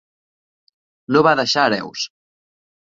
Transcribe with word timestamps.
No 1.17 1.23
va 1.29 1.37
deixar 1.43 1.69
hereus. 1.69 2.11